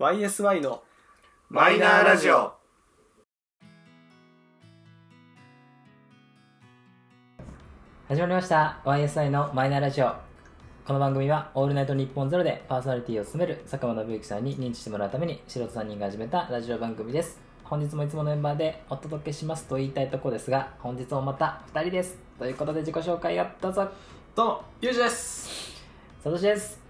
[0.00, 0.82] YSY の
[1.50, 2.54] マイナーラジオ。
[8.08, 8.80] 始まりました。
[8.86, 10.14] YSI のマイナーラジオ。
[10.86, 17.38] この番組は「オールナイトニッポンゼロでパーソナリティを務める佐久間信之さんに認知してもらうために素人3人が始めたラジオ番組です。
[17.62, 22.16] 本日もいつものメンバーでお届けしますと言いたいところですが本日もまた2人です。
[22.38, 23.86] ということで自己紹介をどうぞ。
[24.34, 25.76] どうもゆうじです。
[26.24, 26.80] 佐藤です。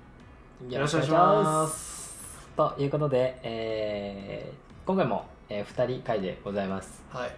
[0.69, 1.90] よろしくお願いします
[2.61, 7.03] ということで、えー今回も、え2人会でございます。
[7.09, 7.31] はい。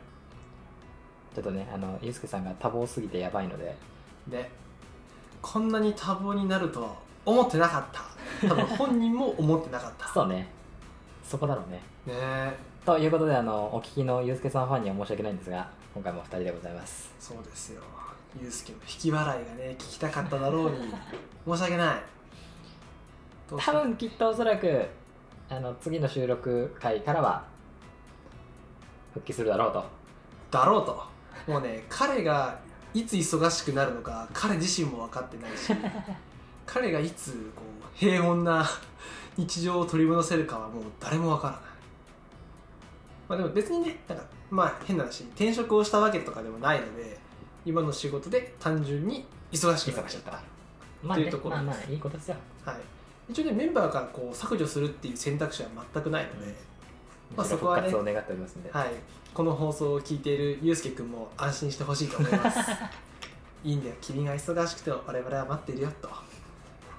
[1.33, 3.77] ちょっとねあのゆうすけさんが多忙すぎてやばいので。
[4.27, 4.51] で
[5.41, 8.03] こんなに多忙になるとは思ってなかった。
[8.49, 10.09] 多分本人も思ってなかった。
[10.09, 10.49] そうね。
[11.23, 11.77] そこだろうね。
[11.77, 12.15] ね。
[12.19, 17.15] えということであのお聞きのゆうすけさんファンには申し訳ないんですが今回も2人でございます。
[17.21, 17.83] そうですよ。
[18.41, 20.93] ゆうすけの引き笑いがね聞きたかっただろうに。
[21.47, 22.03] 申し訳ない。
[23.57, 24.89] 多分きっとおそらく
[25.53, 27.45] あの次の収録回からは
[29.13, 29.85] 復帰するだろうと。
[30.51, 31.03] だろうと。
[31.47, 32.59] もうね彼が
[32.95, 35.73] いつ忙しくなるのか彼自身も分かってないし
[36.65, 38.65] 彼がいつこう平穏な
[39.37, 41.61] 日常を取り戻せるかはもう誰も分からない。
[43.29, 47.19] まあでも別にねなんかまあ変な話転職をしたわけとかでもないので
[47.67, 50.41] 今の仕事で単純に忙しくなっちゃった。
[51.03, 52.37] まあ、ねというと、ころまあまあいいことですよ。
[52.65, 53.02] はい
[53.33, 56.55] 一応ねメンバーからこう削除するっていう選択肢は全くないので、
[57.35, 58.89] まあそこはね復活を願っておりますんで、はい、
[59.33, 62.59] この放送を聞いているゆうすけくんも安心してほしいと思います。
[63.65, 66.11] いいんだよ君が忙しくても我々は待ってるよと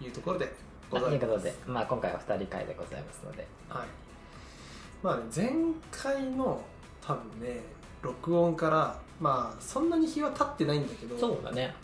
[0.03, 0.53] いうところで
[0.89, 1.19] ございます。
[1.19, 3.47] ということで、まあ、今回は2人会でございますので。
[3.69, 3.87] はい。
[5.03, 5.51] まあね前
[5.91, 6.61] 回の
[6.99, 7.61] 多分ね
[8.01, 11.75] 録音からまあそんなに日は経ってないんだけどそうだね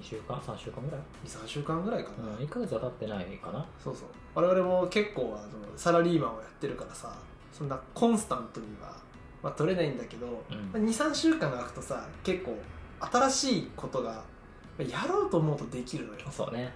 [0.00, 3.64] 2週間3週間ぐらい？23週間ぐらいかな、うん1ヶ月は経ってないかな。
[3.82, 4.08] そうそう。
[4.34, 7.16] 我々も結構あのサラリーマンをやってるからさ
[7.52, 8.96] そんなコンスタントには、
[9.42, 10.56] まあ、取れないんだけど、うん。
[10.72, 12.58] まあ、23週間空くとさ結構
[13.00, 14.22] 新しいことがま
[14.80, 16.20] あやろうと思うとできるのよ。
[16.30, 16.72] そうね。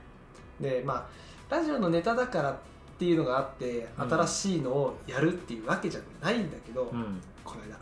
[0.60, 2.56] でまあラジオのネタだからっ
[2.98, 4.10] ていうのがあってうん。
[4.10, 7.20] 新しいのをやるっていうわけじゃないんだけど、うん。
[7.44, 7.78] この間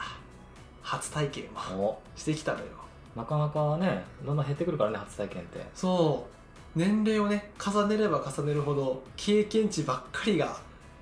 [0.82, 1.44] 初体験
[1.76, 2.03] をお。
[2.14, 2.66] してきたのよ
[3.16, 5.66] なかなかねどんどん減ってくるからね初体験って。
[5.75, 6.78] そう。
[6.78, 10.54] 年齢をね重ねれば重ねるほど経験値ばっかりが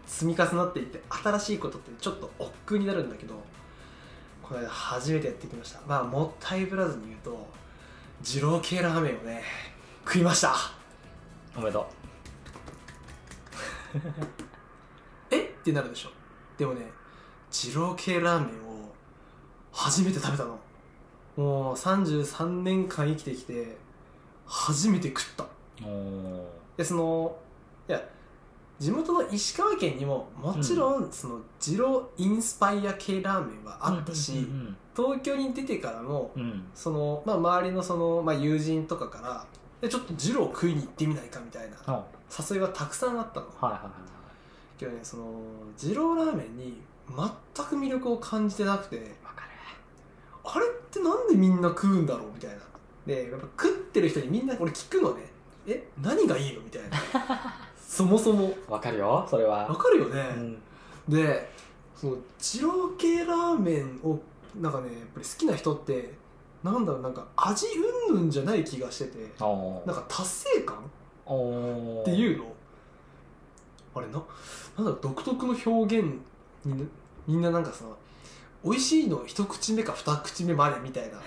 [0.06, 3.34] 積み重なっていって新しいことってちょっと億劫になるんだけど
[4.40, 5.80] この間初めてやってきました。
[5.88, 7.48] まあもったいぶらずに言うと
[8.22, 9.42] 二郎系ラーメンをね
[10.04, 10.54] 食いました。
[11.56, 11.88] おめでと
[15.30, 15.40] え？
[15.42, 16.10] ってなるでしょ。
[16.56, 16.88] でもね
[17.50, 18.94] 二郎系ラーメンを
[19.72, 20.56] 初めて食べたの
[21.36, 23.76] もう33年間生きてきて
[24.46, 25.44] 初めて食った。
[26.76, 27.36] でその
[27.88, 28.02] いや
[28.78, 36.30] 地元の石川県にももちろんその二郎インスパイア系ラーメンはあったし、うん東京に出てからも
[36.72, 39.44] その、まあ、周りのその、まあ、友人とかから
[39.80, 43.46] でちょっと二郎食いに行ってみないかみたいな誘いがたくさんあったの。
[43.60, 44.14] はいはい
[44.78, 45.24] けどねその
[45.78, 49.14] 二郎ラーメンに全く魅力を感じてなくて
[50.44, 52.56] あれってなんでみんな食うんだろうみたいな。
[53.06, 55.22] でやっぱ食ってる人にみんなこれ聞くのね。
[55.66, 57.54] え何がいいのみたいな。
[57.76, 58.52] そもそも。
[58.68, 59.66] わかるよそれは。
[59.66, 60.62] わかるよね、うん。
[61.08, 61.50] で
[61.94, 64.18] その二郎系ラーメンを
[64.60, 66.14] なんかねやっぱり好きな人って
[66.62, 67.66] なんだろうなんか味
[68.08, 69.18] うんぬんじゃない気がしてて。
[69.38, 72.54] なんか達成感っていうの。
[73.94, 74.24] あれななんだ
[74.76, 76.18] ろう独特の表現
[76.64, 76.84] にね
[77.26, 77.84] みんななんかさ
[78.64, 81.20] 美味しいの一口目か二口目までみたいな。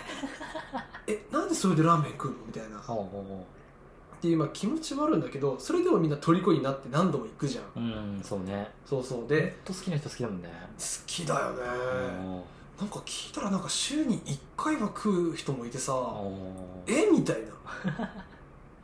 [1.08, 2.80] えなんでそれでラーメン食うのみたいな。
[2.80, 7.84] っていうまあ気持ちもあるんだけどそれでもみんな虜になって何度も行くじゃん。
[7.84, 8.72] ーうんそうね。
[8.86, 9.18] そうそう。
[9.20, 10.50] ほんでと好きな人好きだもんね。
[10.78, 11.62] 好きだよね。
[12.80, 15.94] おなんか聞いたらなんか週に1回は食う人もいてさ
[16.88, 17.08] え？
[17.12, 18.06] みたいな。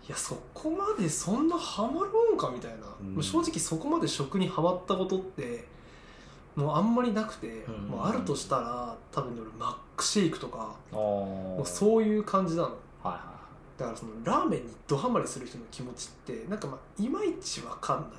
[0.08, 2.50] いやそこまでそんなハマるんか？
[2.54, 2.78] みたいな、
[3.16, 3.24] うん。
[3.24, 5.68] 正直そこまで食にハマったことって
[6.56, 7.88] もうあんまりなくて、うん。
[7.90, 12.70] もうあるとしたら多分ね俺マックシェイクとかおもうーそういう感じなの。
[12.70, 12.74] は
[13.06, 13.34] いは
[13.78, 18.10] だからそのラーメンにドハマりする人の気持ちってなんかまあいまいちわかんない。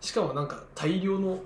[0.00, 1.38] しかもなんか大量の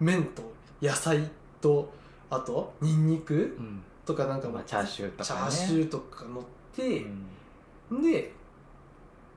[0.00, 0.42] 麺と
[0.82, 1.30] 野菜
[1.60, 1.92] と
[2.28, 3.82] あとニンニクーうん。
[4.04, 7.04] とかなんかまあチャーシューとチャーシューとか乗って
[7.90, 8.02] う、ん。
[8.02, 8.32] で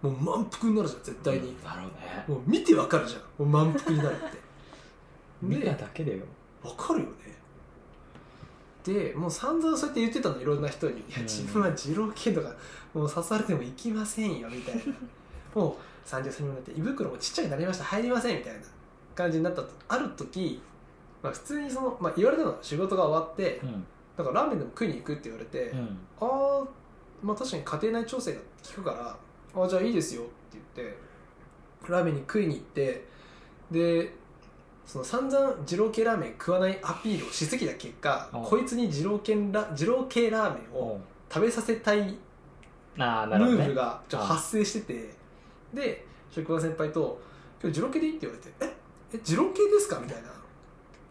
[0.01, 2.25] もう満腹になるじゃん絶対に、だろうね。
[2.27, 3.21] もう見てわかるじゃん。
[3.21, 4.37] もう満腹になるって
[5.41, 6.23] 見たでだけでよ。
[6.63, 7.35] わかるよね。
[8.83, 11.23] でもう散々そうやって言ってたのいろんな人に「いやうん。
[11.23, 12.53] 自分は二郎系とか
[12.93, 14.93] もう刺されても行きませんよ」みたいな。
[15.59, 18.59] もう33にもなって胃袋もちっちゃくなりました入りませんみたいな
[19.15, 20.61] 感じになったとある時、
[21.23, 23.85] まあ、普通にその、まあ、言われたのは仕事が終わってうん。
[24.17, 25.79] だからラーメンでも食いに行くって言われて、うん。
[25.79, 25.87] あ
[26.21, 26.63] あ
[27.23, 29.17] まあ確かに家庭内調整が効くから
[29.55, 30.31] ああじゃあいいですよって
[30.75, 30.97] 言って
[31.89, 33.05] ラーメンに食いに行って
[33.71, 34.13] で
[34.85, 40.99] その散々二郎系ラーメン食わないアピールをしすぎた結果うんこいつに二郎系ラ二郎系ラーメンを
[41.31, 42.17] 食べさせたいム
[42.97, 45.13] ああなるほどねーブがちょっと発生してて、
[45.73, 47.19] で職場の先輩と
[47.61, 48.73] 「今日二郎系でいい?」って言われて「え
[49.15, 50.29] え二郎系ですか?」みたいな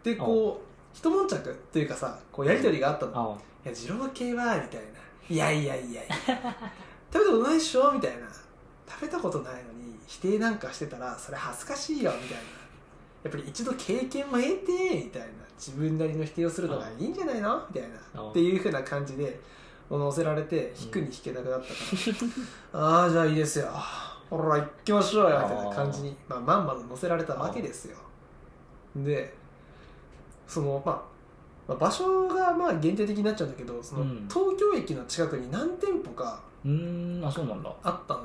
[0.03, 4.87] でこう一悶着っていうかさこうやり取りがあったのあいや、二郎系は、みたいな。
[5.31, 6.15] いやいやいやいや。
[7.11, 8.27] 食べたことないっしょみたいな。
[8.87, 12.45] 食べたことないのに、否定なんかしてたら、それ恥ずかしいよ、みたいな。
[13.25, 15.29] やっぱり一度経験も得て、みたいな。
[15.57, 17.63] 自分なりの否定をするのがいいんじゃないの？
[17.73, 18.23] みたいな。
[18.23, 19.41] うんっていうふうな感じで、
[19.91, 21.75] 乗せられて、引くに引けなくなったか
[22.73, 23.69] ら、ああ、じゃあいいですよ。
[24.29, 27.97] ほら、行きましょうよ、みたいな感じに、まあ、まんまと乗せられたわけですよ。
[28.97, 29.35] で、
[30.47, 31.03] その、まあ、
[31.67, 34.29] まあ場所がまあ限定的になっちゃうんだけどそのうん。
[34.29, 37.75] 東京駅の近くに何店舗かうーんあそうなんだ。
[37.83, 38.25] あったの。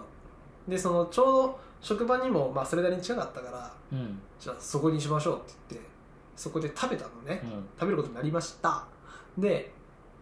[0.68, 4.20] でそのちょうど職場にもまあそれなりに近かったからうん。
[4.40, 5.90] じゃあそこにしましょうって言って
[6.36, 7.42] そこで食べたのね。
[7.44, 7.68] うん。
[7.80, 8.86] 食べることになりました。
[9.38, 9.72] で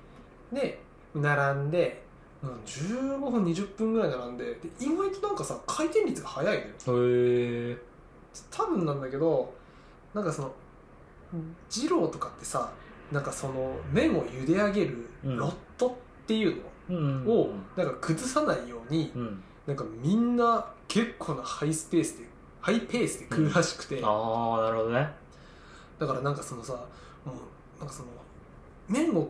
[0.51, 0.81] で
[1.13, 2.03] 並んで
[2.41, 7.07] うん15分20分ぐらい並んでで意外となんかさ回転率が早いのよ。
[7.07, 7.77] へえ。
[8.51, 9.53] 多分なんだけど
[10.13, 10.53] なんかその
[11.69, 12.71] 二郎とかってさ
[13.11, 15.37] なんかその麺を茹で上げるうん。
[15.37, 17.25] ロットっていううん。
[17.25, 19.43] のをなんか崩さないようにうん。
[19.67, 20.65] なんかみんな
[20.95, 22.25] 結構なハイスペースで
[22.61, 25.09] ハイペースで食うらしくて、ああなるほどね。
[25.99, 26.71] だからなんかそのさ
[27.25, 28.09] もうなんかその
[28.87, 29.29] 麺を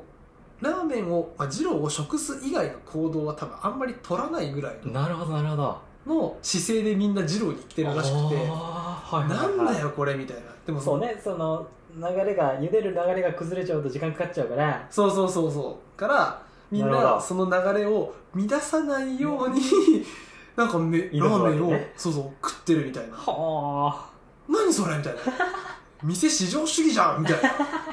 [0.61, 5.81] ラーメンを、まあ、二郎を食す以外の行動は多分あんまり取らないぐらいのなるほどなるほど。
[6.05, 8.47] の姿勢でみんな二郎に来てるらしくて。
[8.47, 9.57] あーはいはいはい。
[9.57, 10.43] なんだよこれみたいな。
[10.67, 14.85] でもそうねその流れが茹でる流れが崩れちゃうと時間かかっちゃうから。
[14.91, 15.97] そうそうそうそう。
[15.97, 17.15] からみんなるほど。
[17.15, 19.59] なその流れを乱さないように
[20.55, 23.15] なんかめラーメンを、そうそう食ってるみたいな。
[23.17, 24.09] は
[24.47, 25.19] 何それみたいな。
[26.03, 27.49] 店至上主義じゃんみたいな。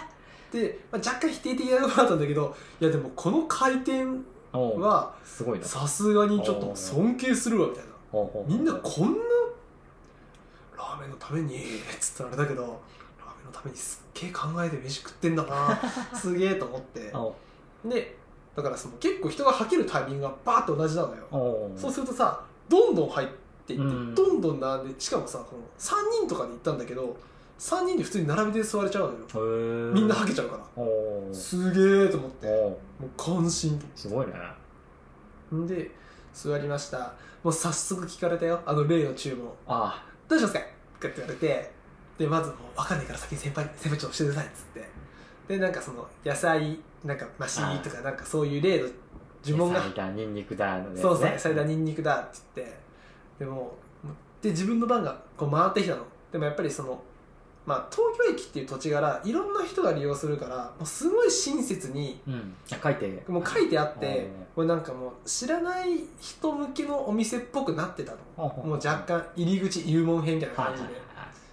[0.52, 4.04] で、まあ、若干否定的なところだったんだけどいやでもこの回転
[4.52, 5.64] はすごいな。
[5.64, 7.90] さすがにちょっと尊敬するわみたいな。
[8.46, 9.18] みんなこんな
[10.76, 11.64] ラーメンのために
[11.98, 12.74] つったらあれだけどラーメ
[13.44, 15.80] ンのためにすっげえ考えて飯食ってんだな。
[16.14, 17.12] すげえと思って。
[17.86, 18.18] で
[18.54, 21.70] だからその結構人が吐けるタイミングがバーッと同じなのよ。
[21.74, 23.28] そうするとさどんどん入っ
[23.66, 24.14] ていって、うん。
[24.14, 27.16] どんどん並んでしかもさこの3人とかで行ったんだけど
[27.58, 29.92] 3人で普通に並びで座れちゃうのよ。
[29.92, 31.34] みんな吐けちゃうから。
[31.34, 32.46] すげえと思って。
[32.46, 33.80] もおうう関心。
[33.94, 34.32] すごいね。
[35.54, 35.90] んで
[36.32, 37.14] 座りました。
[37.44, 38.60] もう早速聞かれたよ。
[38.66, 39.48] あの例の注文。
[39.66, 40.60] あどうしますか？
[40.60, 40.62] っ
[41.02, 41.70] て言われて。
[42.18, 44.88] でまずもう分かんないから先に先輩先輩ちょっと教えてくださいっつって。
[45.48, 48.88] でなんかその野菜なんかマシとかなんかそういう例の
[49.44, 49.80] 呪文が。
[49.80, 51.00] 野菜だニンニクだのね。
[51.00, 52.78] そうそう野菜だニンニクだって言って。
[53.40, 53.74] でも
[54.40, 56.02] で自分の番がこう回ってきたの。
[56.30, 57.02] でもやっぱりその
[57.64, 62.54] まあ東京駅っていう土地柄いろんな人が利用するからもうすごい親切にうん。
[62.70, 63.22] あ書いて。
[63.28, 64.46] もう書いてあってうん。
[64.54, 68.18] これなんかもう知らない人向けのお店っぽくなってたの。
[68.36, 71.02] もう若干入り口入門編みたいな感じで。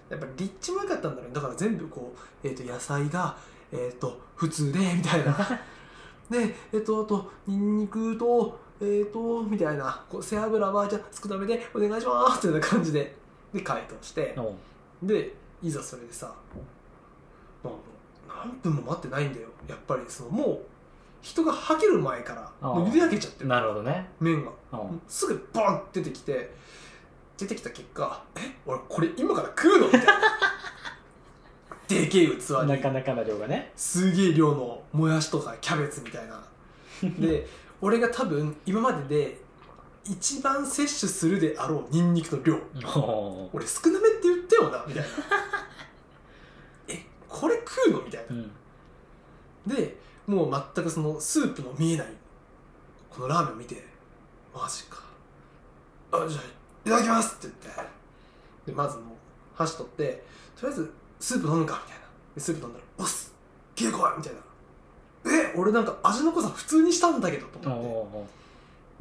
[0.10, 1.34] やっぱ立地も良かったんだろうね。
[1.34, 3.38] だから全部こう、えー、と野菜が、
[3.72, 5.36] えー、と普通でみたいな
[6.30, 13.16] でえっとあとニンニクとえっとみたいなこう背脂はじゃあ少なめでお願いしますっていな感じで
[13.54, 14.36] で回答して
[15.04, 16.34] でいざそれでさ
[18.28, 20.60] 何分も待ってないんだよやっぱりそのもう
[21.22, 23.50] 人がはける前からもう茹で上げちゃってる。
[23.50, 24.10] なるほどね。
[24.22, 24.52] 麺が。
[25.10, 26.56] すぐボンって出てきて
[27.38, 29.88] 出てきた結果え俺これ今から食うの？
[29.88, 30.14] みたいな
[31.90, 32.68] でけえ器に。
[32.68, 33.72] なかなかな量がね。
[33.76, 36.42] すげえ量のもやしとかキャベツみたいな。
[37.20, 37.48] で
[37.82, 39.42] 俺が多分今までで
[40.06, 42.58] 一番摂取するであろうニンニクの量。
[43.52, 45.10] 俺少なめって言ったよなみたいな。
[46.88, 48.02] えこれ食うの？
[48.04, 48.36] みたいな。
[48.36, 48.52] うん。
[49.68, 52.08] でもう全くそのスープの見えない。
[53.10, 53.84] このラーメンを見て
[54.54, 55.02] マジか。
[56.12, 56.44] あじゃあ
[56.86, 57.90] いただきますって言って。
[58.68, 59.16] でまずもう
[59.56, 60.24] 箸取って
[60.56, 62.06] とりあえずスープ飲むかみたいな。
[62.36, 63.34] でスープ飲んだら「おっす
[63.76, 64.40] 消えこい!」みたいな。
[65.26, 68.28] え俺なんか味の濃さ普通にしたんだけどと思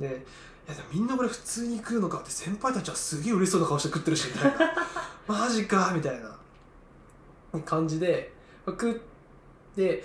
[0.00, 0.08] って。
[0.08, 0.26] で
[0.66, 4.74] いやでもみんなこれ普通に食うのかって先輩たちはすげえ嬉しそうな顔して食ってるしみたいな。
[5.40, 6.36] マジかみたいな。
[7.64, 8.32] 感じで
[8.66, 8.94] 食っ
[9.74, 10.04] て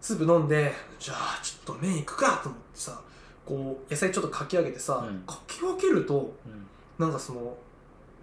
[0.00, 3.00] スープ飲んでじゃあちょっと麺いくかと思ってさ
[3.46, 5.20] こう野菜ちょっとかき上げてさ、うん。
[5.20, 6.66] かき分けるとうん。
[6.98, 7.56] なんかその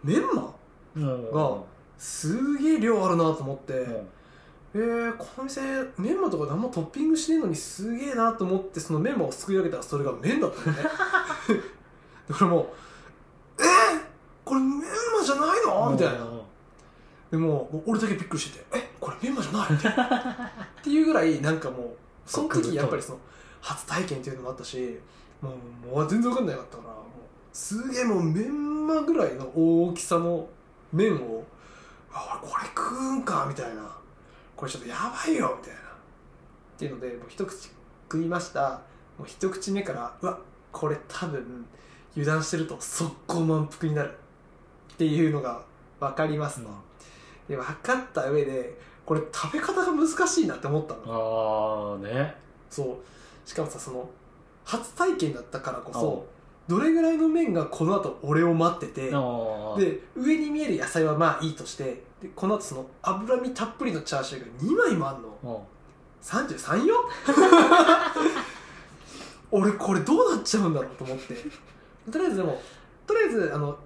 [0.03, 0.53] メンマ
[1.31, 1.67] も
[2.01, 4.05] すげえ量あるなと思って、う
[4.73, 5.61] えー、この店
[5.99, 10.83] メンマとか何もトッピングしてんのにすげえなと思ってそのメンマをすくい上げたらそれが麺だったのね。
[12.27, 12.73] で俺も
[13.59, 14.01] えー、
[14.43, 14.85] これメンマ
[15.23, 15.91] じゃないの？
[15.91, 16.27] みたいな。
[17.29, 20.51] でも俺だけびっくりしてて「えこれメンマじゃない?」みたいな。
[20.79, 21.89] っていうぐらいなんかもう
[22.25, 23.19] その時やっぱりその
[23.61, 24.99] 初体験っていうのもあったし
[25.39, 25.53] も
[25.91, 26.95] うもう全然分かんなかったから
[27.53, 30.49] すげえもうメンマぐらいの大きさの
[30.91, 31.40] 麺を
[32.13, 33.83] 「あ俺これ食うんか」みたいな
[34.55, 35.83] 「これちょっとやばいよ」みたいなっ
[36.77, 37.69] ていうのでもう一口
[38.09, 38.81] 食いました。
[39.17, 40.39] もう一口目からうわ
[40.71, 41.65] これ多分
[42.13, 44.17] 油断してると速攻満腹になる
[44.93, 45.63] っていうのが
[45.99, 46.69] 分かりますと、
[47.47, 51.01] で分かった上でこれ食べ方が難しいなって思ったの。
[51.07, 52.35] ああね。
[52.69, 53.49] そう。
[53.49, 54.09] しかもさその
[54.63, 56.25] 初体験だったからこおそ
[56.67, 59.11] どれぐらいの麺がこの後俺を待っててで
[60.15, 65.29] 上に見える野菜はまあいいとしてでこの後その脂身たっぷりのチャーシューが2枚もあんの。
[65.43, 65.61] おう
[66.23, 66.95] 33よ？
[69.51, 71.35] 俺これどうなっちゃうんだろうと思って。
[72.11, 72.61] とりあえずでも
[73.07, 73.77] とりあえずあの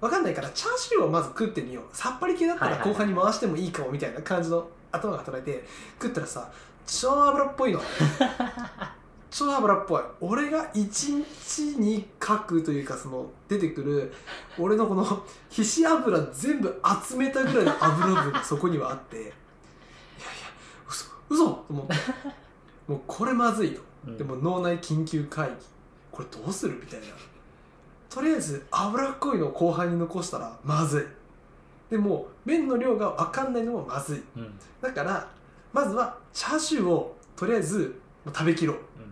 [0.00, 1.84] 分かんないからチャーシューをまず食ってみよう。
[1.96, 5.64] さっぱり系だったら後半に回してもいいかもみたいな感じの頭が働いて
[6.00, 6.50] 食ったらさ
[6.86, 7.80] 超油っぽいの
[9.32, 10.02] 超油っぽい。
[10.20, 14.12] 俺が一日に書くというかその出てくる
[14.58, 15.04] 俺のこの
[15.48, 19.16] 皮脂油全部集めたぐらいの油分が そこにはあって。
[19.16, 19.34] いやいや
[20.86, 21.94] 嘘嘘と思って。
[22.86, 23.80] もうこれまずいと。
[24.06, 24.18] うん。
[24.18, 25.54] でも脳内緊急会議。
[26.10, 27.06] これどうするみたいな。
[28.10, 31.92] とりあえず脂っこいのを後半に残したらまずい。
[31.92, 34.22] でも麺の量が分かんないのもまずい。
[34.36, 34.58] うん。
[34.82, 35.26] だから
[35.72, 38.76] まずはチャーシューをとりあえず食べきろう。
[38.76, 39.11] うん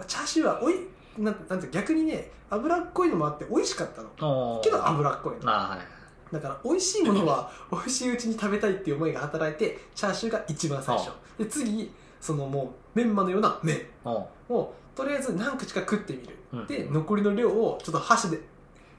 [0.00, 0.74] まあチャーシューはおい
[1.18, 4.60] なんなんて逆にね脂っこいのもあって美味しかったの。
[4.64, 5.50] けど脂っこいの。
[5.52, 11.10] はいだから美味しいものは 美味しいうちに食べたいっていう思いが働いてチャーシューが一番最初。
[11.38, 13.80] で次そのもうメンマのような麺。
[14.04, 16.66] をとりあえず何口か食ってみる、うん。
[16.66, 18.40] で残りの量をちょっと箸で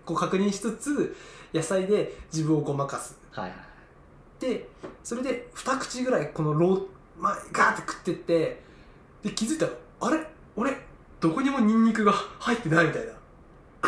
[0.06, 1.16] こう確認しつつ
[1.54, 3.18] 野菜で自分をごまかす。
[3.32, 3.60] はいはい。
[4.40, 4.70] で
[5.04, 6.86] それで2口ぐらいこのロー、
[7.18, 8.62] まあ、ガーって食ってって
[9.24, 10.28] で気づいたらあれ？
[10.58, 10.76] 俺
[11.22, 13.14] どこにもニンニクが入ってないみたいな。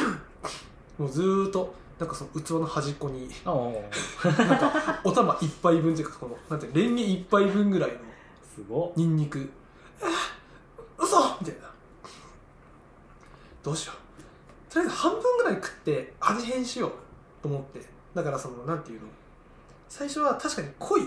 [1.00, 7.98] もうずーっとなんかその器の端っこになんかお玉一杯分っていうかこのなんてレンゲ一杯分ぐらいの
[8.56, 8.92] すごっ。
[8.96, 9.50] ニンニク。
[11.00, 11.18] 嘘！
[11.42, 11.72] みたいな。
[13.64, 14.72] どうしよう。
[14.72, 16.92] とりあえず半分ぐらい食って味変しよう
[17.42, 17.82] と思って。
[18.14, 19.08] だからそのなんていうの。
[19.90, 21.02] 最初は確かに濃い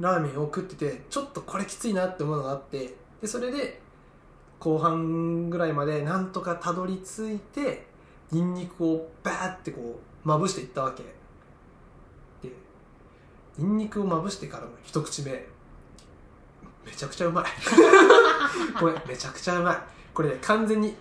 [0.00, 3.80] ラーメンを食っててちょっとこれきついなって思うのがあってでそれで
[4.60, 7.86] 後半ぐらいまでなんとかたどり着いて
[8.30, 11.02] ニンニクをバーってこうまぶしていったわけ。
[12.46, 12.54] で
[13.58, 15.32] ニンニクをまぶしてからの一口目。
[16.84, 17.44] めちゃくちゃうまい。
[18.78, 19.76] これめちゃくちゃうまい。
[20.12, 20.94] これね完全に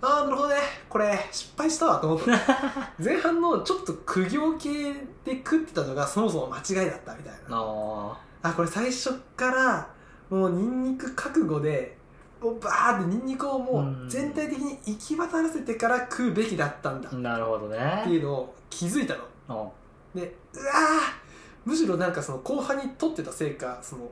[0.00, 0.56] ああなるほどね。
[0.88, 2.92] これ失敗したわと思った。
[3.02, 4.92] 前半のちょっと苦行系
[5.24, 7.56] で食ってたのがそもそも間違いだったみたいな。
[7.56, 9.88] ああこれ最初から
[10.28, 11.96] もうニンニク覚悟で
[12.44, 17.08] もうバーってニンニクをもう全体的に行き渡らせてから食うべきだったんだ。
[17.10, 19.16] あなるほどってねいうのを気づいた
[19.48, 19.72] の。
[20.14, 21.24] でうわー
[21.64, 24.10] むしろなんかその後半に取ってたせいかその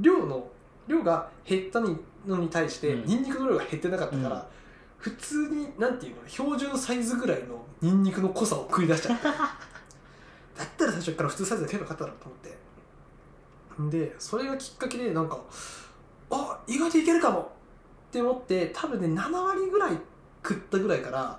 [0.00, 0.48] 量の
[0.88, 1.96] 量が減ったに
[2.26, 3.04] のに対してうん。
[3.04, 4.42] ニンニクの量が減ってなかったから、うん。
[4.98, 9.34] 普通になんていうの標準サイズぐらいのニンニクの濃さを食い出しちゃってだっ
[10.76, 12.58] たら最初から普通サイズで食えばよかったなと思って。
[13.98, 15.38] でそれがきっかけでなんか
[16.30, 17.50] あ意外といけるかも
[18.10, 19.96] って思って多分ね7割ぐらい
[20.42, 21.38] 食ったぐらいから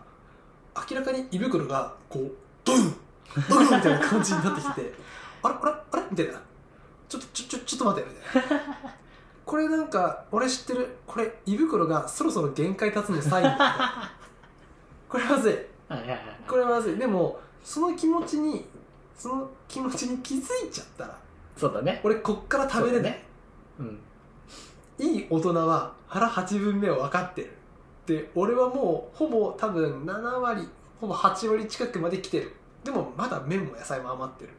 [0.90, 2.32] 明らかに胃袋がこう
[2.64, 2.96] ドン
[3.50, 4.94] ドンみたいな感じになってきて
[5.44, 6.04] あれあれあれ？
[6.12, 6.34] みたいな。
[7.10, 8.64] ちょっとちょちょちょっと待ってみたいな。
[9.46, 10.96] これなんか俺知ってる？
[11.06, 14.12] これ胃袋がそろそろ限界立つのサインだ
[15.10, 15.58] これまずい。
[16.48, 16.96] これまずい。
[16.96, 18.66] でもその気持ちに
[19.18, 21.18] その気持ちに気づいちゃったら
[21.58, 22.00] そうだね。
[22.04, 23.24] 俺こっから食べれない、
[23.80, 24.00] うん
[25.02, 27.52] いい大人は腹8分目を分かってる。
[28.06, 30.68] で俺はもうほぼ多分7割
[31.00, 32.54] ほぼ8割近くまで来てる。
[32.84, 34.52] でもまだ麺も野菜も余ってる。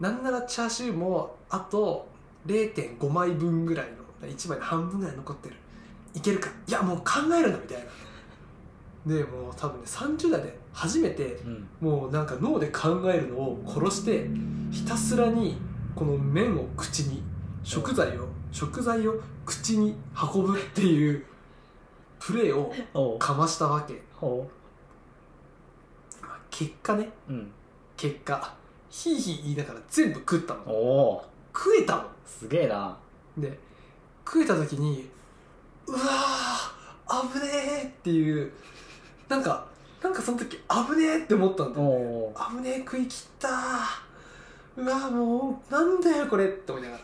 [0.00, 2.08] なんならチャーシューもあと
[2.46, 3.86] 0.5枚分ぐらい
[4.22, 5.56] の1枚の半分ぐらい残ってる。
[6.14, 6.48] いけるか。
[6.66, 7.04] いやもう考
[7.38, 7.78] えるなみたい
[9.06, 9.14] な。
[9.14, 11.68] でもう多分ね30代で初めてうん。
[11.80, 14.30] もうなんか脳で考えるのを殺して
[14.70, 15.58] ひたすらに
[15.94, 17.22] この麺を口に
[17.62, 19.14] 食材を食材を
[19.44, 19.96] 口に
[20.34, 21.24] 運ぶっていう
[22.18, 22.56] プレー
[22.94, 24.02] をかましたわけ。
[26.50, 27.08] 結果ね。
[27.28, 27.52] ううん。
[27.96, 28.54] 結果
[28.88, 31.24] ヒーヒー言いながら全部食ったの。
[31.54, 32.04] 食えたの。
[32.26, 32.96] すげえな。
[33.38, 33.58] で
[34.24, 35.08] 食えた時に
[35.86, 37.46] うわー危ね
[37.82, 38.52] えっていう
[39.28, 39.66] なんか
[40.02, 43.48] なんかその時危ねえって思ったんだおよお危ねえ食い切った
[44.76, 47.02] うわもうなんだよこれって思いながら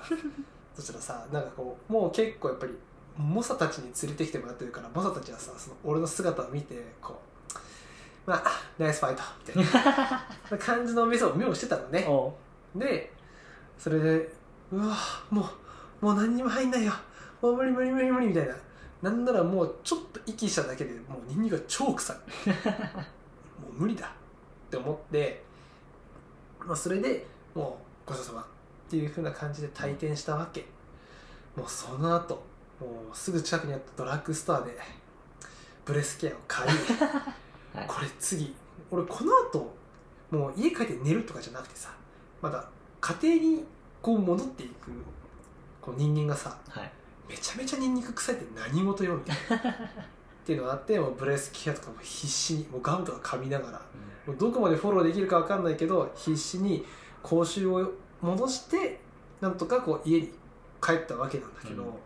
[0.76, 2.73] そしたらさなんかこうもう結構やっぱり
[3.16, 7.21] 猛者たちに連れてきてもらってるから猛者たちはさその俺の姿を見てこ
[8.26, 8.45] うまあ
[8.78, 9.23] ナイスファイト
[9.54, 9.83] みたい
[10.50, 10.59] な。
[10.59, 12.06] 感じの目を目をしてたのね。
[12.75, 13.12] で
[13.78, 14.33] それで
[14.73, 14.97] うわ
[15.30, 15.49] も
[16.02, 16.92] うもう何にも入んないよ。
[17.40, 18.54] もう無理無理無理無理みたいな。
[19.02, 24.07] なんならもうちょっと息しただけでもうニンニクが超臭いもう無理だ。
[24.07, 25.44] って思って、
[26.64, 27.24] まあ、それで
[27.55, 28.44] もうごちそうさまっ
[28.90, 30.64] ていう風な感じで退店したわけ
[31.57, 32.35] もうその後
[32.81, 34.77] もうすぐ近くにあったドラッグストアで
[35.85, 36.71] ブレスケアを買い
[37.75, 37.87] はい。
[37.87, 38.55] これ次
[38.90, 39.75] 俺この後
[40.31, 41.90] もう家帰って寝るとかじゃなくてさ
[42.42, 42.69] まだ
[43.01, 43.64] 家庭に
[44.03, 44.90] こう戻っていく
[45.81, 46.92] こう人間がさはい。
[47.29, 49.71] めちゃめちゃニンニク臭いって何事よみたいな。
[49.73, 53.83] っていうのがあってもうブレスケアとかも必死にもうガムとか噛みながら
[54.27, 56.87] もうどこまでフォローできるかわかんないけど必死に
[57.25, 59.01] 口臭を戻して
[59.40, 60.33] なんとかこう家に
[60.87, 61.99] 帰ったわけなんだけど、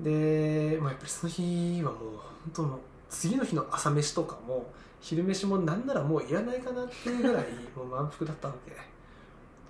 [0.00, 2.20] で、まあ、やっぱりその日はもう本
[2.52, 4.66] 当もう次の日の朝飯とかも
[5.00, 7.44] 昼飯もなんならもういらないかなっていうぐらい
[7.76, 8.74] もう満腹だったわけ。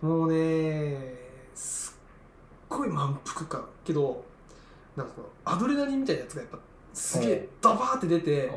[0.07, 1.17] もうね
[1.55, 1.95] すっ
[2.69, 3.65] ごい満腹感。
[3.85, 4.25] けど
[4.97, 6.59] なんかこのアドレナリンみたいなやつがやっぱ
[6.95, 8.51] すげえドバーって出て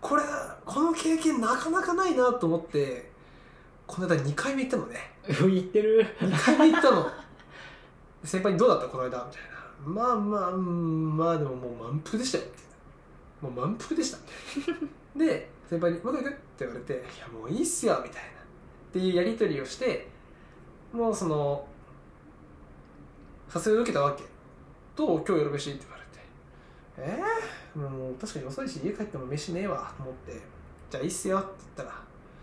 [0.00, 0.22] これ
[0.64, 3.10] この経験なかなかないなと思って
[3.86, 4.96] この間2回目行ったのね。
[5.42, 6.06] ういってる。
[6.20, 7.10] 2回目行ったの
[8.24, 12.64] 先輩に「どうだったこの間」みたいな「まあまあうんまあでももう満腹でしたよ」みたい
[13.52, 14.18] な「もう満腹でした」
[15.18, 18.32] で 先輩に「もう行く?」って言われて「いやもういいっすよ」みたいなっ
[18.92, 20.08] ていうやり取りをして
[20.92, 21.66] もうその
[23.54, 24.24] 誘いを受けたわけ
[24.96, 26.18] 「どう今日夜飯?」って言われて
[26.98, 30.40] 「えー、もう確かに遅いし家帰っても飯ねえわ」と思って
[30.90, 32.02] 「じゃあいいっすよ」って言ったら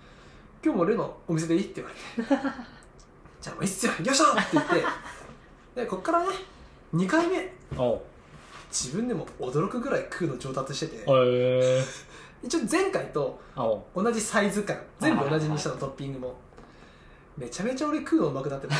[0.63, 2.01] 「今日も例のお店でいい?」って言われて
[3.41, 4.83] 「じゃあもういいっすよ行きましょう!」って言って
[5.75, 6.29] でこっからね
[6.93, 7.51] 2回目。
[7.77, 8.01] おう。
[8.69, 10.97] 自分でも驚くぐらい食うの上達してて。
[10.97, 11.83] へえ。
[12.41, 14.03] 一応前回とおう。
[14.03, 14.77] 同じサイズ感。
[14.99, 16.35] 全部同じにしたのトッピングも。
[17.37, 18.75] めちゃめちゃ俺食うのうまくなってた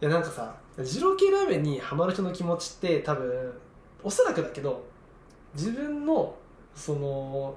[0.00, 3.52] やなんかさ二郎系ラーメンにハマる人の気持ちって多分
[4.02, 4.84] おそらくだけど
[5.54, 6.36] 自分の
[6.74, 7.54] その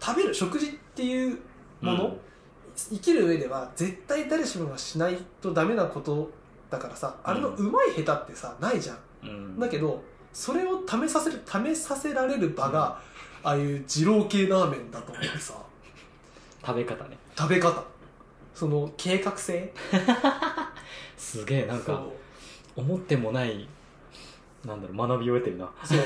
[0.00, 1.38] 食べる食事っていう
[1.82, 2.20] もの、うん
[2.74, 6.30] 生きる上では絶対誰しもがしないとダメなこと
[6.70, 8.98] だからさあれのうまい下手ってさないじゃん。
[9.22, 9.58] うん。
[9.58, 13.00] だけどそれを試させる試させられる場が、
[13.44, 15.54] ああいう二郎系ラーメンだと思ってさ。
[16.66, 17.16] 食べ方ね。
[17.38, 17.84] 食べ方。
[18.52, 19.72] その計画性。
[21.16, 22.02] すげえなんか
[22.74, 23.68] 思ってもない
[24.64, 25.70] なんだろう学びを得てるな。
[25.84, 25.98] そう。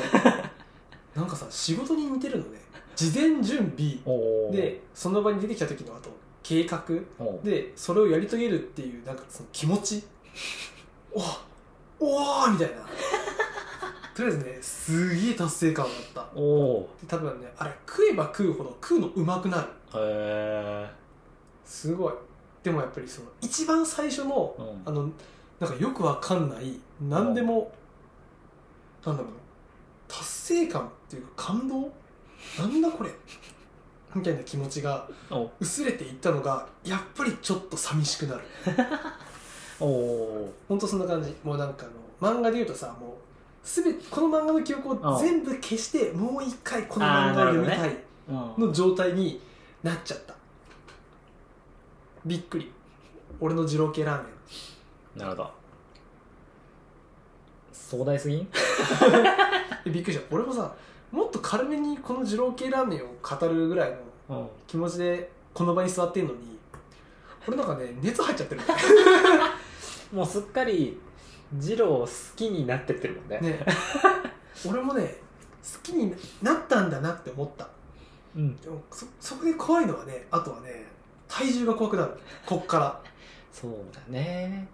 [1.18, 2.60] なんかさ仕事に似てるのね。
[2.94, 4.52] 事前準備。
[4.52, 6.10] でその場に出てきた時のあと
[6.48, 6.82] 計画
[7.44, 10.02] でそれをやり遂げるっていうなんかその気持ち。
[11.12, 11.20] お
[12.00, 12.76] おーみたいな。
[14.14, 16.28] とりあえずねすげえ達成感があった。
[16.34, 19.68] おおで多分ねあれ食えば食うほど食うのうまくなる。
[19.68, 20.90] へえ
[21.66, 22.14] すごい。
[22.62, 24.82] でもやっぱりその一番最初のうん。
[24.86, 25.10] あの
[25.60, 26.80] なんかよくわかんない
[27.10, 27.70] 何でも
[29.04, 29.38] なんだろうな。
[30.08, 31.92] 達成感っていうか感動？
[32.58, 33.10] なんだこれ？
[34.14, 35.50] みたいな気持ちがお。
[35.60, 38.42] 薄れていったのがやっぱりちょっと寂しくなる。
[39.80, 41.34] おおほんとそんな感じ。
[41.44, 41.86] もうなんか
[42.20, 43.08] あの漫画で言うとさも
[43.64, 47.96] うすべこの漫画の記憶を全部消してもう一回この漫画を読みたい
[48.28, 48.66] うん。
[48.66, 49.40] の状態に
[49.82, 50.34] なっちゃった。
[52.26, 52.72] びっくり。
[53.40, 54.28] 俺の二郎系ラーメ
[55.16, 55.18] ン。
[55.18, 55.50] なるほど。
[57.72, 58.48] 壮大すぎん？
[59.86, 60.26] えびっくりした。
[60.34, 60.74] 俺もさ
[61.10, 63.90] もっと軽めにこの二郎系ラーメンを語るぐらい
[64.28, 64.48] のうん。
[64.66, 66.58] 気持ちでこの場に座ってんのに
[67.46, 68.60] 俺なんかね熱入っちゃってる。
[70.12, 71.00] もうすっかり
[71.52, 73.40] 二郎好きになってってるもんね。
[73.40, 73.64] ね。
[74.68, 75.16] 俺もね
[75.62, 77.68] 好きになったんだなって思った。
[78.36, 78.56] うん。
[78.56, 80.86] でもそそこで怖いのはねあとはね
[81.26, 82.12] 体重が怖くなる。
[82.44, 83.00] こっから。
[83.52, 84.68] そうだね。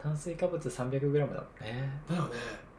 [0.00, 2.00] 炭水化物 300g だもんね。
[2.08, 2.30] だよね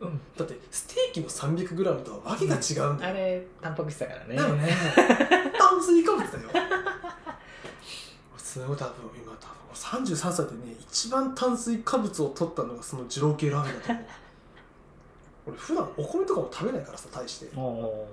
[0.01, 0.19] うん。
[0.37, 4.35] だってステーキの 300g とはわけが違うんだよ、あれタンパク質だからね。
[4.35, 4.69] だよね。
[5.57, 6.49] 炭水化物だよ。
[8.37, 14.05] すごい多分今多分33歳でね一番炭水化物を取ったのがその二郎系ラーメンだと思う。
[15.47, 17.47] 俺普段お米とかも食べないからさ大して。
[17.55, 18.07] おお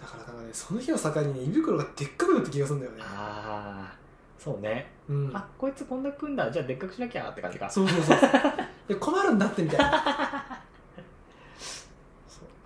[0.00, 3.02] だからなんかねその日を境にね胃袋がでっかくなった気がするんだよね。
[3.02, 3.98] ああ
[4.38, 5.30] そうね、うん。
[5.34, 6.50] あこいつこんな食うんだ。
[6.50, 7.68] じゃあでっかくしなきゃって感じか。
[7.68, 8.18] そうそうそう
[8.86, 9.90] で困るんだってみたいな。
[9.90, 10.47] そ う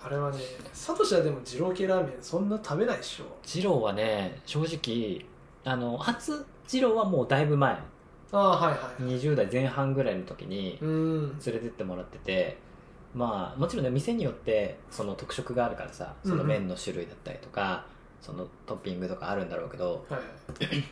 [0.05, 0.39] あれはね
[0.73, 3.25] サトシはでも二郎系ラーメンそんな食べないでしょ。
[3.45, 5.25] 二郎はね正直
[5.65, 7.73] あの初二郎はもうだいぶ前。
[8.33, 9.19] ああはいはいはい。
[9.19, 11.29] 20代前半ぐらいの時にうん。
[11.45, 12.59] 連れてってもらってて
[13.15, 17.85] まあもちろんね店によってその特色があるからさその麺の種類だったりとか、
[18.23, 20.21] そのトッピングとかあるんだろうけどはい。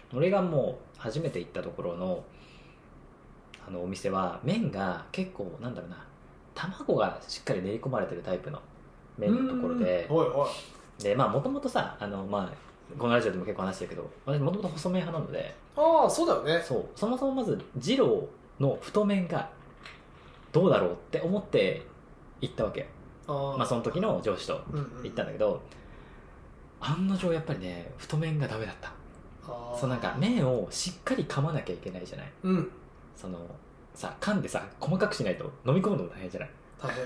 [0.15, 2.23] 俺がもう初めて行ったところの
[3.67, 6.05] あのお店は麺が結構なんだろうな
[6.55, 8.61] 卵がしっかり練り込まれてるタイプの
[9.21, 10.07] 麺のところで。
[10.11, 10.17] うん。
[10.17, 11.03] おいおい。
[11.03, 15.55] でまあもともとさあのまあこのラジオでも結構話してるけど私もともと細麺派なので。
[15.77, 16.65] ああそうだよね。
[16.67, 16.87] そう。
[16.97, 18.29] そもそもまず二郎
[18.59, 19.49] の太麺が
[20.53, 21.87] どうだろうって思って
[22.41, 22.89] 行ったわけ。
[23.29, 24.61] あまあその時の上司と
[25.05, 25.63] 行ったんだけど
[26.81, 28.93] 案の定やっぱりね太麺がダメだった。
[29.79, 32.33] そうなんか麺をしっかり噛まなきゃいけないじゃない。
[32.43, 32.71] うん。
[33.17, 33.39] その
[33.95, 36.51] さ噛んでさ細かくしないと飲み込むのも大変じゃない。
[36.81, 37.05] 大変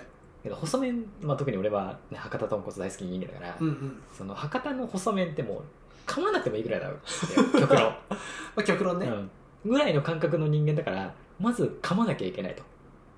[0.51, 4.03] 細麺、まあ、特に俺は、ね、博多豚骨大好き人間だから、うんうん。
[4.17, 5.63] その博多の細麺ってもう
[6.07, 6.97] 噛まなくてもいいぐらいだよ。
[7.59, 7.83] 極論。
[8.11, 8.17] ま
[8.57, 9.31] あ極論ね、うん、
[9.65, 12.63] ぐらいの感覚の人間だからまず噛まなきゃいけないと。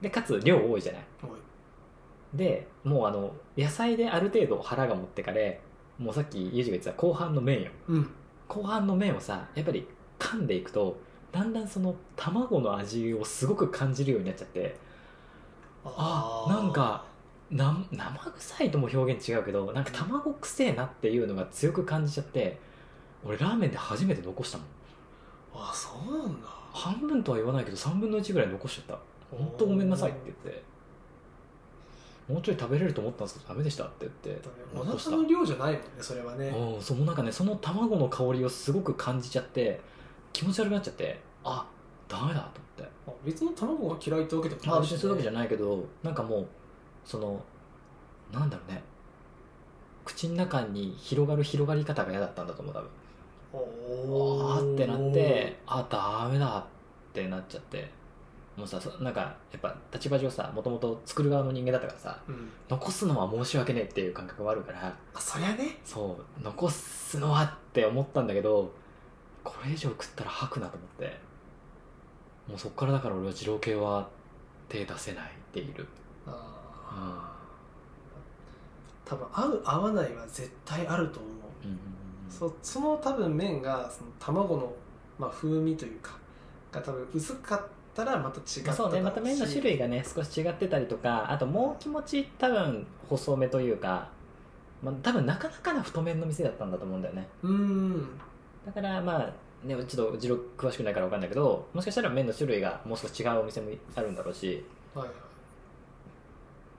[0.00, 1.02] でかつ量多いじゃない。
[2.34, 5.60] でもうあの野菜である程度腹が持ってかれ
[5.98, 7.70] もうさっきユージが言ってた後半の麺よ。
[7.88, 8.10] うん。
[8.46, 10.98] 後半の麺をさやっぱり噛んでいくと
[11.32, 14.76] だんだんその卵の味をすごく感じるようになっちゃって
[15.84, 16.50] あー。
[16.50, 17.04] なんか
[17.50, 22.58] な生臭いとも表現違うけどなんか卵くせえなっていうのが強く感じちゃって
[23.24, 24.66] 俺ラーメンで初めて残したもん。
[25.54, 26.48] あそうなんだ。
[26.72, 28.98] 半分とは言わないけど3分の1ぐらい残しちゃった。
[29.36, 30.62] 本当ごめんなさいって言って。
[32.28, 34.48] もうちょい食べれると思ったんですけどダメでしたって言って。
[34.74, 36.48] お腹の量じゃないもんねそれはね。
[36.48, 39.80] うんそうなんかねその卵の香りをすごく感じちゃって
[40.32, 41.66] 気持ち悪くなっちゃってあ
[42.08, 42.96] ダメだと思って。
[43.08, 46.46] あ別の卵が嫌いってわけでもまあ別にそういうわけじゃないないけどなんかもう
[47.06, 47.42] その
[48.32, 48.82] なんだろうね。
[50.04, 52.90] 口の中に広がる広がり方が嫌だったんだと思う多分。
[53.52, 56.64] おあーってなってあダメだっ
[57.14, 57.90] てなっちゃって。
[58.56, 62.48] もうさそなんかやっぱ立場上さもともと作る側の人間だったからさうん。
[62.68, 64.96] 残すのは申し訳ねえっていう感覚があるから。
[65.14, 65.78] あそりゃね。
[65.84, 68.72] そう残すのはって思ったんだけど
[69.44, 71.18] これ以上食ったら吐くなと思って。
[72.48, 74.08] もうそっからだから俺は二郎系は
[74.68, 75.86] 手出せないでいる
[79.04, 81.32] 多分合う合わないは絶対あると思う。
[81.64, 81.78] うんうん
[82.28, 84.72] そその多分麺がその卵の、
[85.16, 86.18] まあ、風味というか
[86.72, 87.62] が多分薄かっ
[87.94, 89.00] たらまた違ったまあそうね。
[89.00, 94.08] また麺の種類がね少し違ってたりとかあともう気持ち多分細めというか、
[94.82, 97.28] まあ、多分なかなかな太麺の店だったんだと思うんだよね。
[97.44, 98.08] うーん。
[98.66, 99.32] だからまあ
[99.66, 104.64] ねちょっと二郎詳しくないから分かんないけどもしかしたら麺の種類がもう少し違うお店もあるんだろうし。
[104.94, 105.16] はいはい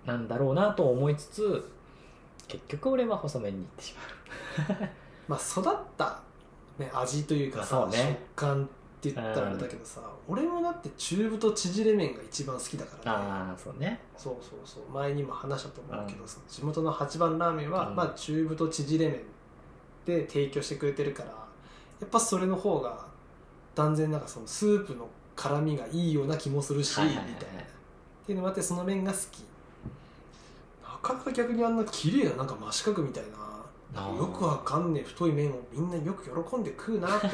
[0.07, 1.71] なんだろうなと思いつつ
[2.47, 4.89] 結局俺は細麺に行ってしまう。
[5.27, 6.21] まあ育った、
[6.79, 8.21] ね、味というかさ、そうね。
[8.35, 8.67] 食感っ
[9.01, 13.25] て言ったらあれだけどさ、俺もだって中太縮れ麺が一番好きだからね。
[13.27, 13.99] ああそうね。
[14.15, 14.89] そうそうそう。
[14.93, 16.27] 前にも話したと思うけど、うん。
[16.27, 17.95] その地元の八番ラーメンは、うん。
[17.97, 19.23] まあ、中太縮れ麺
[20.05, 21.29] で提供してくれてるから
[21.99, 23.05] やっぱそれの方が
[23.75, 27.33] 断然なんかそのスープの辛みがいいような気もするし、はいはいはいはい。
[27.33, 27.61] みたいな。
[27.61, 27.65] っ
[28.25, 29.43] ていうのもあってその麺が好き
[31.03, 33.37] なか逆にあんな綺麗ななんか真四角みたいな。
[33.93, 37.27] なんかよくわかんねえ太い麺をみんなよく喜んで食うなと。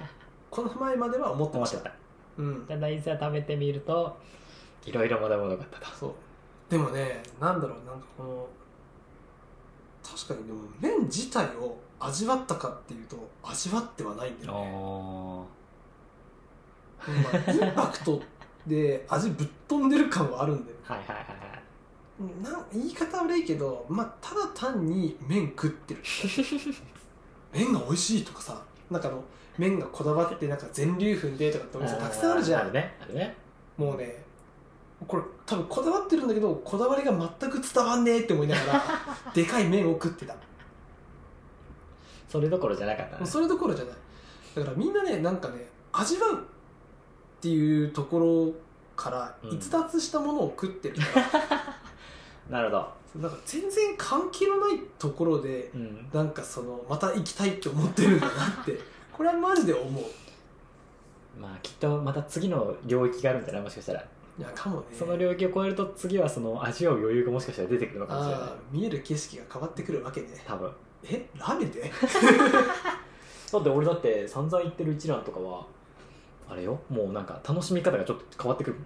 [0.50, 1.90] この前までは思ってました。
[2.38, 2.64] うん。
[2.66, 4.16] じゃあいざ食べてみると
[4.86, 5.86] いろいろまだまだかったと。
[5.94, 6.12] そう。
[6.70, 8.48] でもねなんだろうなんかこの
[10.02, 15.46] 確かにでも麺自体を味わったかっていうと味わってはないんだよね、お
[17.06, 17.14] ま
[17.46, 18.22] あ、インパクト
[18.66, 20.76] で味ぶっ飛んでる感はあるんだよ。
[20.82, 21.57] はいはいはいはい
[22.42, 26.00] なん言い方悪いけど、まあ、ただ単に麺食ってる。
[27.52, 29.22] 麺が美味しいとかさなんかあの
[29.56, 32.60] 麺がこだわってなんか全粒粉でとかってお店たくさんあるじゃん。
[32.62, 33.36] あるねあるね。
[33.76, 34.24] もうね
[35.06, 38.82] これ多分こだわってるんだけどこだわりが全く伝わんねえって思いながら
[39.32, 40.34] でかい麺を食ってた。
[40.34, 40.40] も
[42.28, 43.22] それどころじゃなかったね。
[43.24, 43.94] うそれどころじゃない。
[44.56, 46.38] だからみんなねなんかね味わうっ
[47.40, 48.52] ていうところ
[48.96, 51.76] からうん逸脱したものを食ってるから、
[52.50, 52.88] なるほど。
[53.12, 56.08] そうだから全然関係のないところでうん。
[56.12, 58.32] なんかそのまた行きたいって思ってるんだな
[58.62, 58.78] って
[59.12, 60.04] これはマジで思う。
[61.40, 63.62] まあきっとまた次の領域があるんじゃない？
[63.62, 64.00] もしかしたら。
[64.38, 64.86] いやかもね。
[64.96, 68.48] その領域を超えると次はその味わう余裕がもしかしたら出てくるのかもしれない。
[68.70, 70.28] 見える景色が変わってくるわけね。
[70.46, 70.70] 多分。
[71.04, 71.28] え？
[71.38, 71.82] ラーメンで？
[73.52, 75.64] だって俺だって散々言ってる一覧とかは
[76.48, 76.78] あれよ？
[76.88, 78.76] もうなんか楽しみ方がちょっと変わってくる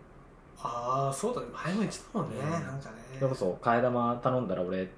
[0.62, 1.46] ああそうだね。
[1.64, 2.50] 前も言ってたもんね、うん。
[2.50, 2.96] なんかね。
[3.18, 4.88] それこそ替え玉頼んだら俺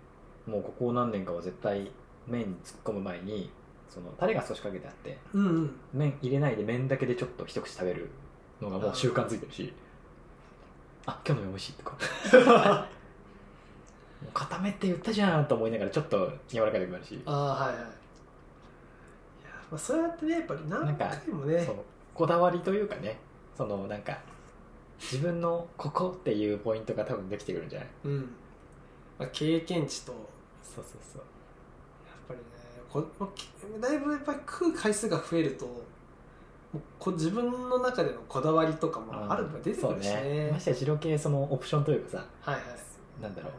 [0.46, 1.90] もうここ何年かは絶対
[2.26, 3.50] 麺に突っ込む前に
[3.88, 5.76] そのタレが少しかけてあってうんうん。
[5.92, 8.10] 麺入れないで麺だけでちょっと一口食べる
[8.60, 9.72] のがもう習慣ついてるし
[11.06, 11.96] あ今日の麺美味しいとか。
[14.22, 17.22] もう固めって言ったじゃんと思いながらちょっと柔らかい時もあるし。
[17.26, 17.76] ああはいはい。
[17.76, 17.84] いや、
[19.70, 21.68] まあ、そうやってねやっぱり何回もね。
[22.14, 23.18] こだわりというかね。
[23.56, 24.18] そのなんか
[25.00, 27.88] 自分のここっていうポイントが多分できてくるんじゃない？
[28.04, 28.20] うん、
[29.18, 30.12] まあ、経験値と。
[30.12, 30.20] やっ
[30.62, 31.00] そうそう。
[31.12, 31.22] そう
[32.28, 32.44] ぱりね
[32.90, 33.04] こ
[33.80, 35.72] だいぶやっぱり食う回数が増えるとも
[36.74, 40.48] うこ自分の中でのこだわりとかもあるのが出てくるしそうね。
[40.52, 42.64] ましてや白系そのオプションというかさはいはい。
[43.22, 43.50] なんだろ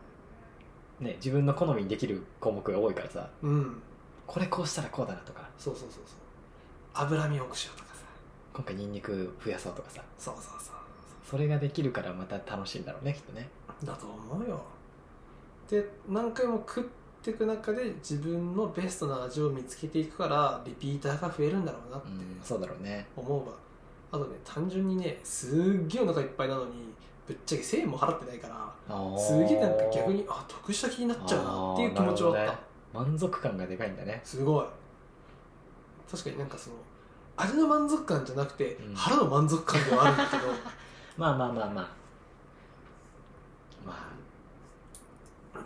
[1.00, 1.04] う。
[1.04, 3.82] ね自分の好みにできる項目が多いからさうん。
[4.26, 5.48] これこうしたらこうだなとか。
[5.58, 7.06] そうそうそうそう。
[7.06, 8.02] 脂身多くしようとかさ。
[8.54, 10.02] 今回ニンニク増やそうとかさ。
[10.18, 10.76] そうそうそう
[11.30, 13.50] それができるからまた楽しいんだろうねきっとね。
[13.84, 14.62] だと思うよ。
[15.70, 16.84] で何回も食っ
[17.24, 23.08] ていく中で自分のベストな味を見つけていくからリピーターが増えるんだろうなってうんそうだろうね。
[23.16, 23.56] 思うわ。
[24.12, 25.48] あとね単純にねす
[25.84, 26.94] っげえお腹いっぱいなのに
[27.28, 32.58] ぶっちゃけ1000円も払ってないからすげえなんか逆にあ得した気になっちゃうなっていう気持ちはあった、ね。
[32.94, 34.22] 満足感がでかいんだね。
[34.24, 34.66] すごい。
[36.10, 36.76] 確かになんかその
[37.36, 38.96] 味の満足感じゃなくて、うん。
[38.96, 40.44] 腹の満足感ではあるんだけど
[41.18, 41.90] まあまあまあまあ。
[43.86, 44.12] ま
[45.54, 45.60] あ。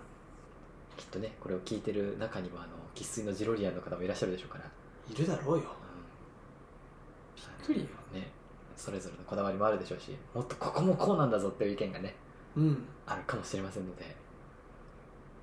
[0.98, 4.66] きっとねこれを聞いてる中にはあの生粋のジロリアンの方もいらっしゃるでしょうから、
[5.12, 5.64] いるだろうよ。
[5.64, 7.88] うん、びっくりよ。
[8.14, 8.32] ね。
[8.76, 12.16] それぞれのこだわりもあるでしょうしもっとここもこうなんだぞっていう意見がね
[12.56, 12.86] うん。
[13.06, 14.16] あるかもしれませんので。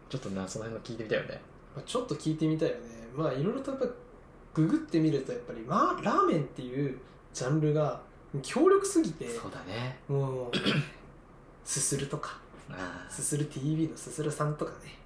[0.08, 1.40] ちょっとなその辺も聞いてみたいよね。
[1.74, 2.80] まあちょっと聞いてみたいよね。
[3.14, 3.86] まあいろいろとやっぱ
[4.54, 6.98] ググってみるとやっぱり、まあ、ラーメンっていう
[7.34, 8.00] ジャンルが
[8.42, 9.98] 強力すぎてそうだね。
[10.08, 10.52] もう
[11.64, 12.38] すするとか
[12.70, 14.98] あすする TV のすするさんとかね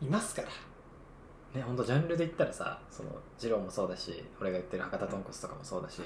[0.00, 0.48] いますから。
[0.48, 6.00] ね本当ジャンルで言ったらさその二郎もそうだし俺が言ってる博多豚骨とかもそうだし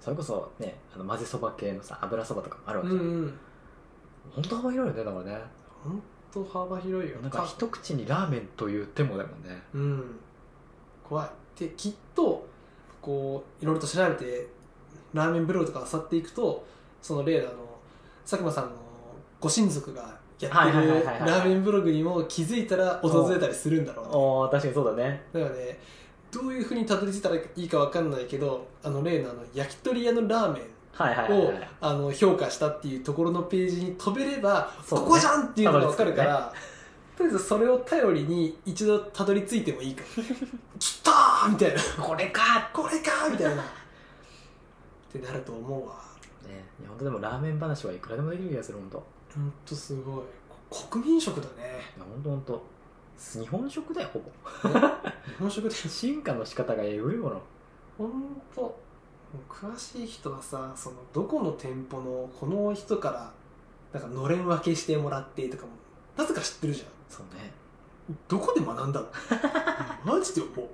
[0.00, 3.38] それこそねあの混ぜそば系のさ油そばとかもあるわけじゃん、うんうん。
[4.34, 5.38] 本当幅広いよねだからね。
[5.82, 7.18] ほんと幅広いよ。
[7.20, 9.62] なんか一口にラーメンという手もだもんね。
[9.74, 10.20] うん。
[11.02, 11.28] 怖い。
[11.60, 12.46] できっと
[13.00, 14.48] こういろいろと調べて
[15.14, 16.66] ラーメンブログとか漁っていくと
[17.00, 17.48] その例の
[18.28, 18.70] 佐久間さんの
[19.40, 20.02] ご親族が
[20.40, 24.10] やってるラーメンブログにも気づいたら訪れたりするんだろうね。
[24.12, 25.22] おお確かにそうだね。
[25.32, 25.78] だからね
[26.32, 34.84] どういうふうにたどり着いたらいいかわかんないけどあの例のあの焼き鳥屋のラーメンをはいあの評価したっていうところのページに飛べれば、ね。
[34.88, 36.52] ここじゃんっていうのが分かるから、
[37.16, 40.24] とりあえずそれを頼りに一度たどり着いてもいいかも
[40.78, 41.80] き たーみたいな。
[42.02, 43.62] これかこれかーみたいな
[45.18, 45.94] ってなると思うわ。
[46.46, 48.98] ねいや本当でもラーメン話はいくらでもできる気がする本当
[49.34, 50.24] ほんとすごい。
[50.70, 51.80] こ国民食だね。
[51.96, 52.64] いや本当本当
[53.40, 54.68] 日本食だよほぼ。
[54.68, 54.74] 日
[55.38, 57.40] 本食で 進化の仕方がえぐいもの。
[57.96, 58.82] ほんと。
[59.48, 63.32] 詳しい人はさそのどこの店舗のこの人から
[63.92, 65.70] なんかのれん分けしてもらってとかも
[66.16, 66.88] なぜか知ってるじゃん。
[67.08, 67.52] そうね。
[68.28, 69.06] どこで学んだの？
[70.04, 70.54] マジで思う。
[70.54, 70.68] 確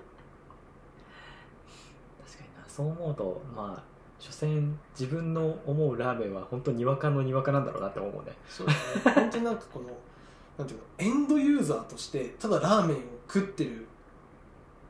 [2.38, 2.68] かにな。
[2.68, 3.82] そう思うとまあ
[4.20, 8.32] 所詮自分の思うラーメンは本当にわかのにわかなんだろうなって思うね。
[8.48, 8.78] そうだね。
[9.14, 9.86] 本当になんかこの
[10.58, 13.86] なんていうのエンドユーザーとしてただラーメンを食ってる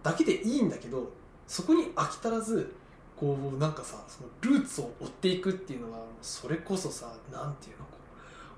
[0.03, 1.13] だけでいいんだけど
[1.47, 2.75] そこに飽き足らず
[3.17, 7.91] こうなんかさそのルーツを追っていくっていうのはそれこそさなんていうのこ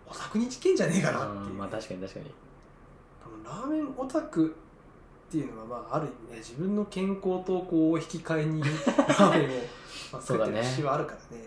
[0.08, 2.26] うオタクに近いんじゃねえかなっていう、うんまあ確かに確かに。
[3.44, 4.54] ラーメンオタク
[5.28, 9.62] っていうのは、まあ、ある意味ね自分の健康とこう引き換えにラーメンを、
[10.12, 10.52] まあ、そうだね。
[10.52, 11.44] 食ってる節はあるからね。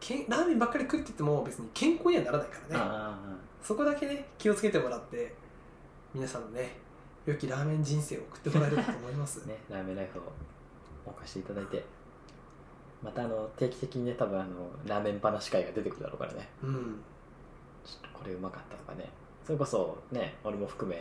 [0.00, 2.84] けんラーメンばっかり食ってても別に健康にはならないからね。
[2.84, 3.18] あ
[3.62, 5.34] そこだけね気をつけてもらって
[6.14, 6.76] 皆さんのね
[7.24, 9.42] 良きラーメン人生を送ってもらえればと思います。
[9.44, 10.22] あ ねラーメンライフを
[11.06, 11.84] お貸していただいて。
[13.02, 16.48] またあの定期的にね多分あのラーメン話会が出てくるだろうからね。
[16.62, 17.00] うん。
[17.84, 19.08] ちょっとこれうまかったとかね。
[19.44, 20.96] それこそね俺も含め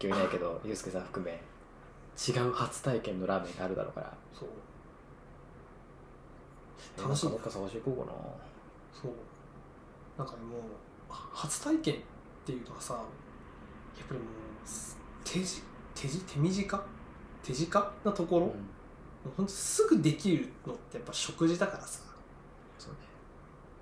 [0.00, 4.12] 今日いないけどユうスケさん含め違う初体験のラーメンがあるだろうから。
[4.32, 4.48] そう
[6.96, 8.18] 楽しみなんかどっか探していこうかな。
[8.92, 9.12] そう。
[10.18, 10.60] なんかねもう
[11.08, 11.98] 初体験っ
[12.44, 13.00] ていうのはさや
[14.04, 14.28] っぱりもう
[15.24, 15.62] 手じ
[15.94, 16.84] 手じ手短？
[17.42, 18.52] 手近なところ、うん。
[18.52, 18.56] も
[19.26, 22.00] うほんとすぐできるのってやっぱ食事だからさ。
[22.78, 22.98] そうね。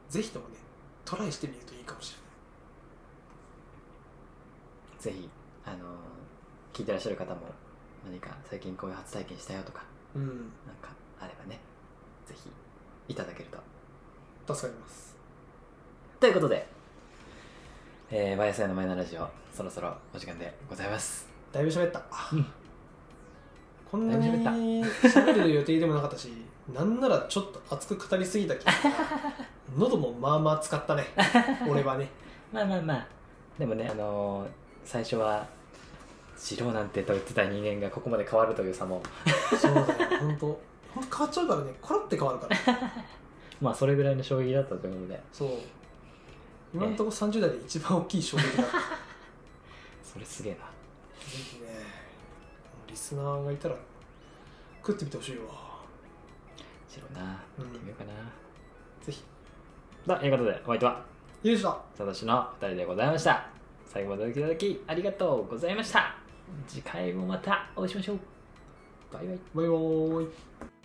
[0.09, 0.57] ぜひともね
[1.05, 2.17] トライしてみるといいかもし
[4.99, 5.29] ぜひ
[5.65, 5.81] あのー
[6.73, 7.41] 聞いてらっしゃる方も
[8.05, 9.85] 何か最近こういう初体験したよとか
[10.15, 10.39] れないうん。
[10.39, 11.61] なんかあればね
[12.27, 12.51] ぜひ
[13.11, 13.49] いただける
[14.47, 14.55] と。
[14.55, 15.17] 助かります。
[16.21, 16.67] ということで、
[18.11, 21.29] えー、YSI のマイナーラジオそろそろお時間でございます。
[21.53, 22.03] だいぶ喋った。
[22.33, 22.47] うん
[23.91, 24.55] こんなにだい
[25.11, 26.31] 喋る予定でもなかったし
[26.73, 28.73] なんならちょっと熱く語りすぎた気が
[29.77, 31.07] 喉もまあまあ使ったね。
[31.69, 32.09] 俺はね。
[32.53, 33.07] まあまあまあ。
[33.59, 34.49] でもねあのー
[34.85, 35.47] 最初は
[36.37, 39.03] 白なんてと言ってた人間がここまで変わるという差も。
[39.61, 39.87] そうだよ。
[40.21, 40.61] 本当
[40.95, 41.73] 変わっちゃうからね。
[41.81, 42.57] コロって変わるから。
[43.61, 45.51] まあそれぐらいの衝撃だったということでそう。
[46.73, 48.73] 今のところ30代で一番大きい衝撃だった。
[50.03, 50.59] それすげえな。
[50.59, 50.65] ぜ
[51.37, 51.69] ひね
[52.87, 53.77] リスナーがいたら
[54.79, 55.45] 食ってみてほしいわ。
[56.89, 57.21] 白な。
[57.21, 57.65] やうん。
[57.65, 58.13] ってみようかな、
[59.01, 59.23] ぜひ。
[60.07, 61.05] ということでお相手は
[61.43, 63.47] よいしょサトシの2人でございました。
[63.87, 66.17] 最後までお聞きいただきありがとうございました。
[66.67, 68.19] 次回もまたお会いしましょう。
[69.13, 69.39] バイバイ。
[69.55, 70.80] バイバーイ